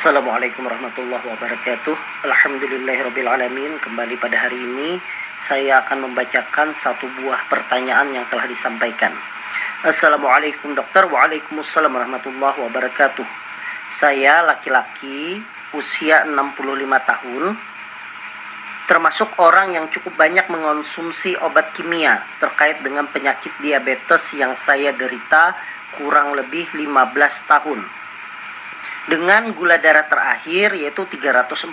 Assalamualaikum 0.00 0.64
warahmatullahi 0.64 1.28
wabarakatuh. 1.28 2.24
Alhamdulillahirrabbilalamin 2.24 3.84
Kembali 3.84 4.16
pada 4.16 4.48
hari 4.48 4.56
ini 4.56 4.96
Saya 5.36 5.84
akan 5.84 6.08
membacakan 6.08 6.72
satu 6.72 7.04
buah 7.20 7.44
pertanyaan 7.52 8.08
yang 8.08 8.24
telah 8.32 8.48
disampaikan. 8.48 9.12
Assalamualaikum 9.84 10.72
dokter. 10.72 11.04
Waalaikumsalam 11.04 11.92
warahmatullahi 11.92 12.64
wabarakatuh. 12.64 13.28
Saya 13.92 14.40
laki-laki 14.40 15.44
Usia 15.76 16.24
65 16.24 16.32
tahun 17.04 17.60
Termasuk 18.88 19.36
orang 19.36 19.76
yang 19.76 19.92
cukup 19.92 20.16
banyak 20.16 20.48
mengonsumsi 20.48 21.36
obat 21.44 21.76
kimia 21.76 22.24
Terkait 22.40 22.80
dengan 22.80 23.04
penyakit 23.04 23.52
diabetes 23.60 24.32
yang 24.32 24.56
saya 24.56 24.96
derita 24.96 25.52
Kurang 26.00 26.32
lebih 26.32 26.72
15 26.72 26.88
tahun 27.52 27.99
dengan 29.08 29.54
gula 29.56 29.80
darah 29.80 30.04
terakhir 30.04 30.76
yaitu 30.76 31.06
340. 31.06 31.72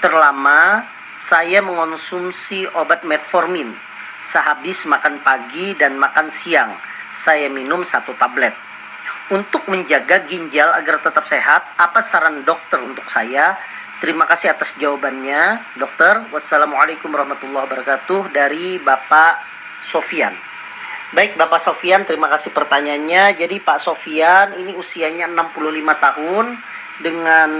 Terlama 0.00 0.82
saya 1.20 1.60
mengonsumsi 1.60 2.64
obat 2.72 3.04
metformin 3.04 3.70
sehabis 4.24 4.84
makan 4.88 5.20
pagi 5.20 5.76
dan 5.76 5.96
makan 5.96 6.32
siang. 6.32 6.72
Saya 7.12 7.50
minum 7.50 7.82
satu 7.82 8.14
tablet. 8.16 8.54
Untuk 9.30 9.62
menjaga 9.70 10.26
ginjal 10.26 10.74
agar 10.74 10.98
tetap 10.98 11.22
sehat, 11.26 11.62
apa 11.78 12.02
saran 12.02 12.42
dokter 12.42 12.82
untuk 12.82 13.06
saya? 13.06 13.54
Terima 14.02 14.26
kasih 14.26 14.56
atas 14.56 14.74
jawabannya, 14.80 15.60
dokter. 15.78 16.24
Wassalamualaikum 16.34 17.12
warahmatullahi 17.12 17.68
wabarakatuh 17.68 18.32
dari 18.34 18.80
Bapak 18.82 19.38
Sofian. 19.86 20.49
Baik 21.10 21.34
Bapak 21.34 21.58
Sofian, 21.58 22.06
terima 22.06 22.30
kasih 22.30 22.54
pertanyaannya. 22.54 23.34
Jadi 23.34 23.58
Pak 23.58 23.82
Sofian 23.82 24.54
ini 24.54 24.78
usianya 24.78 25.26
65 25.26 25.58
tahun 25.98 26.46
dengan 27.02 27.50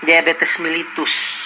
diabetes 0.00 0.56
mellitus. 0.56 1.44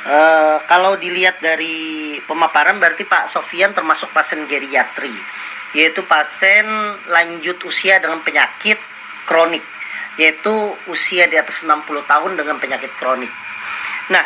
Uh, 0.00 0.56
kalau 0.64 0.96
dilihat 0.96 1.44
dari 1.44 2.16
pemaparan 2.24 2.80
berarti 2.80 3.04
Pak 3.04 3.28
Sofian 3.28 3.76
termasuk 3.76 4.08
pasien 4.16 4.48
geriatri, 4.48 5.12
yaitu 5.76 6.00
pasien 6.08 6.64
lanjut 7.12 7.60
usia 7.68 8.00
dengan 8.00 8.24
penyakit 8.24 8.80
kronik, 9.28 9.60
yaitu 10.16 10.72
usia 10.88 11.28
di 11.28 11.36
atas 11.36 11.60
60 11.60 11.84
tahun 12.08 12.40
dengan 12.40 12.56
penyakit 12.56 12.88
kronik. 12.96 13.28
Nah, 14.08 14.24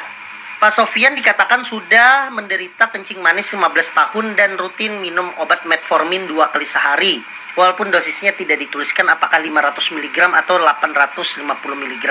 Pak 0.65 0.73
Sofian 0.73 1.12
dikatakan 1.12 1.61
sudah 1.61 2.33
menderita 2.33 2.89
kencing 2.89 3.20
manis 3.20 3.53
15 3.53 3.69
tahun 3.84 4.33
dan 4.33 4.57
rutin 4.57 4.97
minum 4.97 5.29
obat 5.37 5.61
metformin 5.69 6.25
dua 6.25 6.48
kali 6.56 6.65
sehari. 6.65 7.21
Walaupun 7.53 7.93
dosisnya 7.93 8.33
tidak 8.33 8.56
dituliskan 8.56 9.05
apakah 9.12 9.45
500 9.45 9.77
mg 9.77 10.17
atau 10.33 10.56
850 10.56 11.45
mg. 11.69 12.05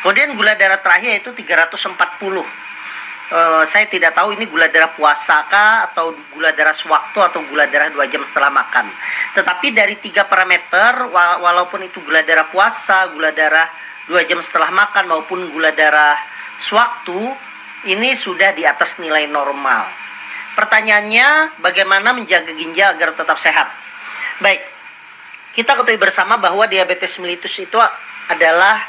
Kemudian 0.00 0.32
gula 0.32 0.56
darah 0.56 0.80
terakhir 0.80 1.20
yaitu 1.20 1.36
340. 1.36 1.92
Uh, 2.40 2.40
saya 3.68 3.84
tidak 3.84 4.16
tahu 4.16 4.32
ini 4.32 4.48
gula 4.48 4.72
darah 4.72 4.88
puasa 4.96 5.44
kah 5.52 5.92
atau 5.92 6.16
gula 6.32 6.56
darah 6.56 6.72
sewaktu 6.72 7.20
atau 7.20 7.44
gula 7.52 7.68
darah 7.68 7.92
dua 7.92 8.08
jam 8.08 8.24
setelah 8.24 8.48
makan. 8.48 8.88
Tetapi 9.36 9.76
dari 9.76 10.00
tiga 10.00 10.24
parameter, 10.24 11.04
walaupun 11.12 11.84
itu 11.84 12.00
gula 12.00 12.24
darah 12.24 12.48
puasa, 12.48 13.12
gula 13.12 13.28
darah 13.36 13.68
dua 14.08 14.24
jam 14.24 14.40
setelah 14.40 14.72
makan 14.72 15.04
maupun 15.04 15.52
gula 15.52 15.68
darah 15.76 16.16
sewaktu, 16.56 17.47
ini 17.86 18.16
sudah 18.16 18.50
di 18.56 18.66
atas 18.66 18.98
nilai 18.98 19.30
normal. 19.30 19.86
Pertanyaannya, 20.58 21.60
bagaimana 21.62 22.10
menjaga 22.10 22.50
ginjal 22.50 22.98
agar 22.98 23.14
tetap 23.14 23.38
sehat? 23.38 23.70
Baik, 24.42 24.58
kita 25.54 25.78
ketahui 25.78 26.00
bersama 26.02 26.34
bahwa 26.34 26.66
diabetes 26.66 27.14
mellitus 27.22 27.54
itu 27.62 27.78
adalah 28.26 28.82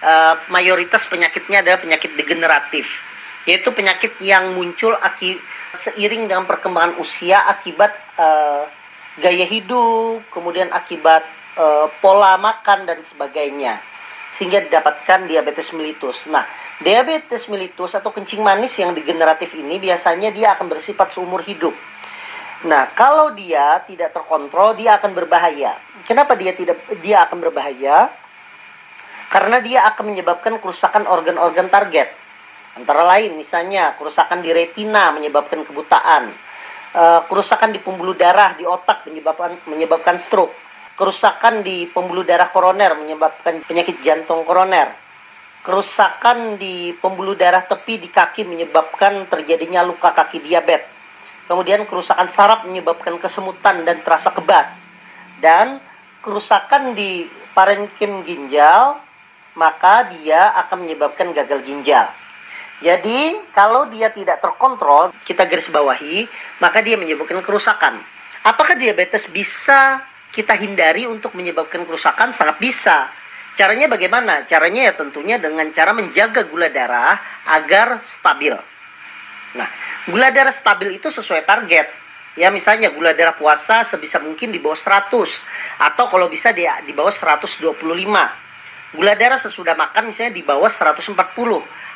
uh, 0.00 0.34
mayoritas 0.48 1.04
penyakitnya 1.04 1.60
adalah 1.60 1.84
penyakit 1.84 2.16
degeneratif, 2.16 3.04
yaitu 3.44 3.68
penyakit 3.76 4.16
yang 4.24 4.56
muncul 4.56 4.96
aki, 4.96 5.36
seiring 5.76 6.32
dengan 6.32 6.48
perkembangan 6.48 6.96
usia 6.96 7.44
akibat 7.44 7.92
uh, 8.16 8.64
gaya 9.20 9.44
hidup, 9.44 10.24
kemudian 10.32 10.72
akibat 10.72 11.20
uh, 11.60 11.92
pola 12.00 12.40
makan 12.40 12.88
dan 12.88 13.04
sebagainya 13.04 13.84
sehingga 14.32 14.64
didapatkan 14.64 15.28
diabetes 15.28 15.76
mellitus. 15.76 16.24
Nah, 16.32 16.48
diabetes 16.80 17.46
mellitus 17.52 17.92
atau 17.92 18.08
kencing 18.10 18.40
manis 18.40 18.72
yang 18.80 18.96
degeneratif 18.96 19.52
ini 19.52 19.76
biasanya 19.76 20.32
dia 20.32 20.56
akan 20.56 20.72
bersifat 20.72 21.12
seumur 21.12 21.44
hidup. 21.44 21.76
Nah, 22.64 22.88
kalau 22.96 23.36
dia 23.36 23.84
tidak 23.84 24.16
terkontrol, 24.16 24.72
dia 24.72 24.96
akan 24.96 25.12
berbahaya. 25.12 25.76
Kenapa 26.08 26.32
dia 26.38 26.56
tidak 26.56 26.80
dia 27.04 27.28
akan 27.28 27.44
berbahaya? 27.44 28.08
Karena 29.28 29.60
dia 29.60 29.84
akan 29.92 30.16
menyebabkan 30.16 30.56
kerusakan 30.62 31.04
organ-organ 31.04 31.68
target. 31.68 32.08
Antara 32.72 33.04
lain 33.04 33.36
misalnya 33.36 33.92
kerusakan 34.00 34.40
di 34.40 34.48
retina 34.48 35.12
menyebabkan 35.12 35.60
kebutaan, 35.60 36.32
uh, 36.96 37.20
kerusakan 37.28 37.68
di 37.68 37.80
pembuluh 37.84 38.16
darah 38.16 38.56
di 38.56 38.64
otak 38.64 39.04
menyebabkan 39.04 39.60
menyebabkan 39.68 40.16
stroke 40.16 40.56
kerusakan 40.96 41.64
di 41.64 41.88
pembuluh 41.88 42.22
darah 42.22 42.52
koroner 42.52 42.96
menyebabkan 42.98 43.64
penyakit 43.64 43.98
jantung 44.04 44.44
koroner, 44.44 44.92
kerusakan 45.64 46.60
di 46.60 46.92
pembuluh 46.98 47.38
darah 47.38 47.64
tepi 47.64 47.98
di 48.02 48.08
kaki 48.12 48.44
menyebabkan 48.44 49.26
terjadinya 49.30 49.86
luka 49.86 50.12
kaki 50.12 50.42
diabetes, 50.42 50.88
kemudian 51.48 51.84
kerusakan 51.88 52.28
saraf 52.28 52.64
menyebabkan 52.68 53.16
kesemutan 53.16 53.86
dan 53.88 54.04
terasa 54.04 54.30
kebas, 54.34 54.92
dan 55.40 55.80
kerusakan 56.20 56.94
di 56.94 57.26
parenkim 57.56 58.22
ginjal 58.22 59.00
maka 59.52 60.08
dia 60.08 60.48
akan 60.64 60.88
menyebabkan 60.88 61.32
gagal 61.36 61.60
ginjal. 61.64 62.08
Jadi, 62.82 63.38
kalau 63.54 63.86
dia 63.86 64.10
tidak 64.10 64.42
terkontrol, 64.42 65.14
kita 65.22 65.46
garis 65.46 65.70
bawahi, 65.70 66.26
maka 66.58 66.82
dia 66.82 66.98
menyebabkan 66.98 67.38
kerusakan. 67.44 68.02
Apakah 68.42 68.74
diabetes 68.74 69.30
bisa 69.30 70.02
kita 70.32 70.56
hindari 70.56 71.04
untuk 71.04 71.36
menyebabkan 71.36 71.84
kerusakan 71.84 72.32
sangat 72.32 72.56
bisa. 72.56 73.12
Caranya 73.52 73.84
bagaimana? 73.84 74.48
Caranya 74.48 74.88
ya 74.88 74.92
tentunya 74.96 75.36
dengan 75.36 75.68
cara 75.76 75.92
menjaga 75.92 76.48
gula 76.48 76.72
darah 76.72 77.20
agar 77.44 78.00
stabil. 78.00 78.56
Nah, 79.52 79.68
gula 80.08 80.32
darah 80.32 80.52
stabil 80.52 80.96
itu 80.96 81.12
sesuai 81.12 81.44
target. 81.44 81.84
Ya 82.32 82.48
misalnya 82.48 82.88
gula 82.88 83.12
darah 83.12 83.36
puasa 83.36 83.84
sebisa 83.84 84.16
mungkin 84.16 84.48
di 84.48 84.56
bawah 84.56 84.72
100 84.72 85.12
atau 85.84 86.04
kalau 86.08 86.32
bisa 86.32 86.48
di, 86.56 86.64
di 86.88 86.96
bawah 86.96 87.12
125. 87.12 87.76
Gula 88.96 89.14
darah 89.20 89.36
sesudah 89.36 89.76
makan 89.76 90.08
misalnya 90.08 90.32
di 90.32 90.40
bawah 90.40 90.68
140 90.72 91.12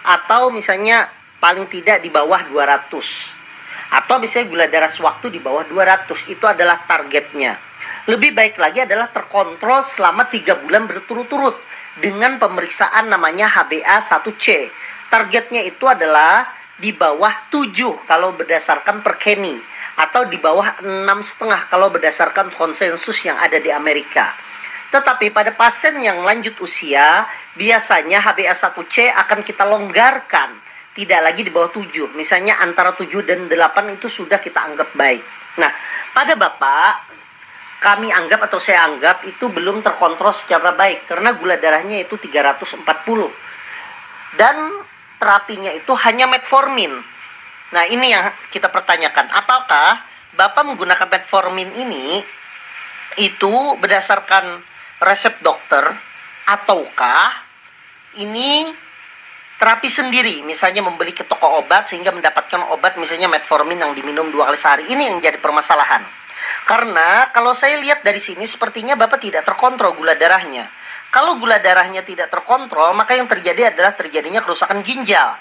atau 0.04 0.42
misalnya 0.52 1.08
paling 1.40 1.64
tidak 1.72 2.04
di 2.04 2.12
bawah 2.12 2.44
200. 2.52 3.96
Atau 3.96 4.20
misalnya 4.20 4.46
gula 4.52 4.66
darah 4.68 4.92
sewaktu 4.92 5.32
di 5.32 5.40
bawah 5.40 5.64
200 5.64 6.04
itu 6.28 6.44
adalah 6.44 6.84
targetnya. 6.84 7.56
Lebih 8.06 8.38
baik 8.38 8.54
lagi 8.62 8.86
adalah 8.86 9.10
terkontrol 9.10 9.82
selama 9.82 10.30
tiga 10.30 10.54
bulan 10.62 10.86
berturut-turut 10.86 11.58
dengan 11.98 12.38
pemeriksaan 12.38 13.10
namanya 13.10 13.50
HbA1c. 13.50 14.70
Targetnya 15.10 15.66
itu 15.66 15.90
adalah 15.90 16.46
di 16.78 16.94
bawah 16.94 17.50
7 17.50 17.74
kalau 18.06 18.30
berdasarkan 18.30 19.02
per 19.02 19.18
Kenny 19.18 19.58
atau 19.98 20.22
di 20.22 20.38
bawah 20.38 20.86
enam 20.86 21.18
setengah 21.18 21.66
kalau 21.66 21.90
berdasarkan 21.90 22.54
konsensus 22.54 23.26
yang 23.26 23.34
ada 23.42 23.58
di 23.58 23.74
Amerika. 23.74 24.30
Tetapi 24.94 25.34
pada 25.34 25.50
pasien 25.58 25.98
yang 25.98 26.22
lanjut 26.22 26.54
usia, 26.62 27.26
biasanya 27.58 28.22
HbA1c 28.22 29.18
akan 29.18 29.42
kita 29.42 29.66
longgarkan, 29.66 30.54
tidak 30.94 31.20
lagi 31.26 31.42
di 31.42 31.50
bawah 31.50 31.74
7. 31.74 32.14
Misalnya 32.14 32.62
antara 32.62 32.94
7 32.94 33.26
dan 33.26 33.50
8 33.50 33.98
itu 33.98 34.06
sudah 34.06 34.38
kita 34.38 34.62
anggap 34.62 34.94
baik. 34.94 35.26
Nah, 35.58 35.74
pada 36.14 36.38
Bapak 36.38 37.26
kami 37.80 38.08
anggap 38.08 38.48
atau 38.48 38.56
saya 38.56 38.88
anggap 38.88 39.22
itu 39.28 39.52
belum 39.52 39.84
terkontrol 39.84 40.32
secara 40.32 40.72
baik 40.72 41.04
karena 41.06 41.36
gula 41.36 41.60
darahnya 41.60 42.00
itu 42.00 42.16
340 42.16 42.82
dan 44.36 44.56
terapinya 45.16 45.72
itu 45.72 45.92
hanya 45.96 46.28
metformin. 46.28 46.92
Nah, 47.72 47.84
ini 47.88 48.14
yang 48.14 48.30
kita 48.52 48.70
pertanyakan, 48.70 49.26
apakah 49.32 50.04
Bapak 50.36 50.68
menggunakan 50.68 51.08
metformin 51.08 51.72
ini 51.80 52.20
itu 53.16 53.54
berdasarkan 53.80 54.60
resep 55.00 55.40
dokter 55.40 55.82
ataukah 56.44 57.32
ini 58.20 58.68
terapi 59.56 59.88
sendiri, 59.88 60.44
misalnya 60.44 60.84
membeli 60.84 61.16
ke 61.16 61.24
toko 61.24 61.64
obat 61.64 61.88
sehingga 61.88 62.12
mendapatkan 62.12 62.68
obat 62.68 63.00
misalnya 63.00 63.32
metformin 63.32 63.80
yang 63.80 63.96
diminum 63.96 64.28
dua 64.28 64.52
kali 64.52 64.60
sehari. 64.60 64.84
Ini 64.92 65.16
yang 65.16 65.18
jadi 65.24 65.40
permasalahan. 65.40 66.04
Karena 66.66 67.30
kalau 67.30 67.54
saya 67.54 67.78
lihat 67.78 68.02
dari 68.02 68.18
sini 68.18 68.44
sepertinya 68.44 68.98
Bapak 68.98 69.22
tidak 69.22 69.46
terkontrol 69.46 69.94
gula 69.94 70.18
darahnya. 70.18 70.66
Kalau 71.10 71.38
gula 71.40 71.62
darahnya 71.62 72.02
tidak 72.02 72.28
terkontrol, 72.28 72.92
maka 72.92 73.16
yang 73.16 73.30
terjadi 73.30 73.72
adalah 73.72 73.94
terjadinya 73.94 74.42
kerusakan 74.42 74.82
ginjal. 74.84 75.38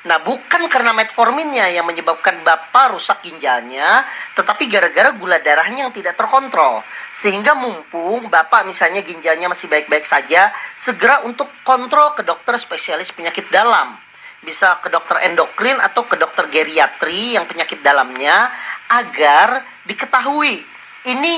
Nah, 0.00 0.16
bukan 0.24 0.64
karena 0.72 0.96
metforminnya 0.96 1.76
yang 1.76 1.84
menyebabkan 1.84 2.40
Bapak 2.40 2.96
rusak 2.96 3.20
ginjalnya, 3.20 4.00
tetapi 4.32 4.64
gara-gara 4.64 5.12
gula 5.12 5.36
darahnya 5.44 5.84
yang 5.84 5.92
tidak 5.92 6.16
terkontrol. 6.16 6.80
Sehingga 7.12 7.52
mumpung 7.52 8.32
Bapak 8.32 8.64
misalnya 8.64 9.04
ginjalnya 9.04 9.52
masih 9.52 9.68
baik-baik 9.68 10.08
saja, 10.08 10.48
segera 10.72 11.20
untuk 11.28 11.52
kontrol 11.68 12.16
ke 12.16 12.24
dokter 12.24 12.56
spesialis 12.56 13.12
penyakit 13.12 13.44
dalam. 13.52 13.92
Bisa 14.40 14.80
ke 14.80 14.88
dokter 14.88 15.20
endokrin 15.28 15.76
atau 15.76 16.08
ke 16.08 16.16
dokter 16.16 16.48
geriatri 16.48 17.36
yang 17.36 17.44
penyakit 17.44 17.84
dalamnya 17.84 18.48
agar 18.88 19.68
diketahui 19.90 20.62
ini 21.10 21.34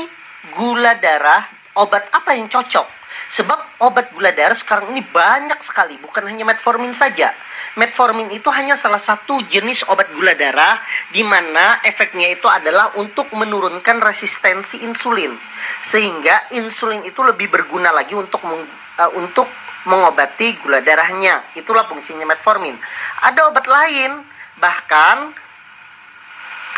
gula 0.53 0.93
darah 1.01 1.41
obat 1.81 2.13
apa 2.13 2.37
yang 2.37 2.53
cocok 2.53 3.03
Sebab 3.33 3.81
obat 3.81 4.13
gula 4.13 4.29
darah 4.33 4.57
sekarang 4.57 4.93
ini 4.93 5.01
banyak 5.01 5.57
sekali, 5.65 5.97
bukan 6.01 6.25
hanya 6.29 6.45
metformin 6.45 6.93
saja. 6.93 7.33
Metformin 7.81 8.29
itu 8.29 8.49
hanya 8.53 8.77
salah 8.77 9.01
satu 9.01 9.41
jenis 9.49 9.89
obat 9.89 10.13
gula 10.13 10.37
darah 10.37 10.77
di 11.17 11.25
mana 11.25 11.81
efeknya 11.85 12.29
itu 12.29 12.45
adalah 12.45 12.93
untuk 13.01 13.33
menurunkan 13.33 14.05
resistensi 14.05 14.85
insulin. 14.85 15.33
Sehingga 15.81 16.53
insulin 16.53 17.01
itu 17.09 17.25
lebih 17.25 17.49
berguna 17.49 17.89
lagi 17.89 18.13
untuk 18.13 18.45
uh, 18.45 19.11
untuk 19.17 19.49
mengobati 19.89 20.61
gula 20.61 20.85
darahnya. 20.85 21.41
Itulah 21.57 21.89
fungsinya 21.89 22.29
metformin. 22.29 22.77
Ada 23.25 23.49
obat 23.49 23.65
lain 23.65 24.29
bahkan 24.61 25.33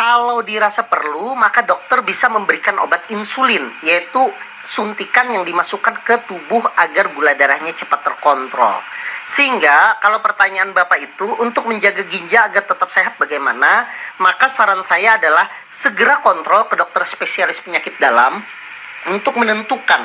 kalau 0.04 0.44
dirasa 0.44 0.84
perlu, 0.84 1.32
maka 1.32 1.64
dokter 1.64 2.04
bisa 2.04 2.28
memberikan 2.28 2.76
obat 2.84 3.08
insulin, 3.08 3.72
yaitu 3.80 4.20
suntikan 4.60 5.32
yang 5.32 5.48
dimasukkan 5.48 5.96
ke 6.04 6.28
tubuh 6.28 6.60
agar 6.76 7.08
gula 7.16 7.32
darahnya 7.32 7.72
cepat 7.72 8.04
terkontrol. 8.04 8.84
Sehingga 9.24 9.96
kalau 10.04 10.20
pertanyaan 10.20 10.76
Bapak 10.76 11.00
itu 11.00 11.24
untuk 11.40 11.64
menjaga 11.72 12.04
ginjal 12.04 12.52
agar 12.52 12.68
tetap 12.68 12.92
sehat 12.92 13.16
bagaimana, 13.16 13.88
maka 14.20 14.44
saran 14.52 14.84
saya 14.84 15.16
adalah 15.16 15.48
segera 15.72 16.20
kontrol 16.20 16.68
ke 16.68 16.76
dokter 16.76 17.00
spesialis 17.08 17.64
penyakit 17.64 17.96
dalam 17.96 18.44
untuk 19.08 19.40
menentukan 19.40 20.04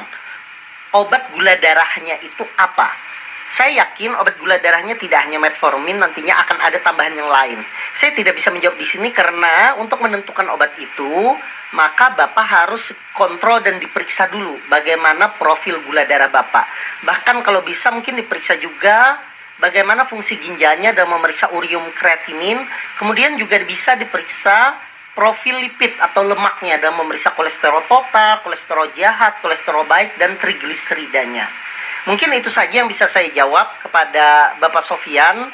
obat 0.96 1.28
gula 1.36 1.60
darahnya 1.60 2.16
itu 2.24 2.48
apa 2.56 3.09
saya 3.50 3.82
yakin 3.82 4.14
obat 4.14 4.38
gula 4.38 4.62
darahnya 4.62 4.94
tidak 4.94 5.26
hanya 5.26 5.42
metformin, 5.42 5.98
nantinya 5.98 6.38
akan 6.46 6.62
ada 6.62 6.78
tambahan 6.86 7.18
yang 7.18 7.26
lain. 7.34 7.58
Saya 7.98 8.14
tidak 8.14 8.38
bisa 8.38 8.54
menjawab 8.54 8.78
di 8.78 8.86
sini 8.86 9.10
karena 9.10 9.74
untuk 9.82 9.98
menentukan 10.06 10.46
obat 10.54 10.78
itu, 10.78 11.34
maka 11.74 12.14
Bapak 12.14 12.46
harus 12.46 12.94
kontrol 13.18 13.58
dan 13.66 13.82
diperiksa 13.82 14.30
dulu 14.30 14.54
bagaimana 14.70 15.34
profil 15.34 15.82
gula 15.82 16.06
darah 16.06 16.30
Bapak. 16.30 16.70
Bahkan 17.10 17.42
kalau 17.42 17.66
bisa 17.66 17.90
mungkin 17.90 18.22
diperiksa 18.22 18.62
juga 18.62 19.18
bagaimana 19.58 20.06
fungsi 20.06 20.38
ginjalnya 20.38 20.94
dan 20.94 21.10
memeriksa 21.10 21.50
urium 21.50 21.90
kreatinin. 21.98 22.62
Kemudian 23.02 23.34
juga 23.42 23.58
bisa 23.66 23.98
diperiksa 23.98 24.78
profil 25.18 25.58
lipid 25.60 25.98
atau 26.00 26.22
lemaknya 26.22 26.80
dan 26.80 26.96
memeriksa 26.96 27.36
kolesterol 27.36 27.82
total, 27.90 28.40
kolesterol 28.46 28.94
jahat, 28.96 29.42
kolesterol 29.44 29.84
baik, 29.90 30.16
dan 30.16 30.38
trigliseridanya. 30.40 31.69
Mungkin 32.08 32.32
itu 32.38 32.48
saja 32.48 32.80
yang 32.80 32.88
bisa 32.88 33.10
saya 33.10 33.28
jawab 33.34 33.68
kepada 33.84 34.56
Bapak 34.64 34.84
Sofian. 34.86 35.52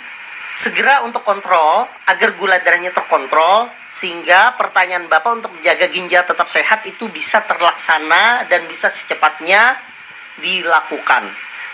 Segera 0.55 1.03
untuk 1.03 1.27
kontrol 1.27 1.83
agar 2.07 2.31
gula 2.39 2.55
darahnya 2.63 2.87
terkontrol 2.95 3.67
sehingga 3.91 4.55
pertanyaan 4.55 5.11
Bapak 5.11 5.43
untuk 5.43 5.51
menjaga 5.51 5.91
ginjal 5.91 6.23
tetap 6.23 6.47
sehat 6.47 6.87
itu 6.87 7.11
bisa 7.11 7.43
terlaksana 7.43 8.47
dan 8.47 8.63
bisa 8.63 8.87
secepatnya 8.87 9.75
dilakukan. 10.39 11.27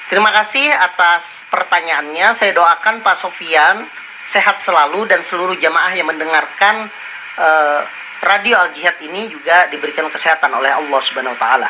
Terima 0.09 0.33
kasih 0.33 0.65
atas 0.65 1.45
pertanyaannya. 1.53 2.33
Saya 2.33 2.57
doakan 2.57 3.05
Pak 3.05 3.15
Sofian 3.21 3.85
sehat 4.25 4.57
selalu 4.61 5.05
dan 5.05 5.21
seluruh 5.21 5.57
jamaah 5.61 5.93
yang 5.93 6.09
mendengarkan 6.09 6.89
uh, 7.37 7.81
radio 8.21 8.57
Al 8.61 8.69
Jihad 8.73 9.01
ini 9.01 9.29
juga 9.33 9.65
diberikan 9.69 10.05
kesehatan 10.09 10.53
oleh 10.53 10.69
Allah 10.69 10.99
Subhanahu 11.01 11.33
wa 11.33 11.41
taala. 11.41 11.69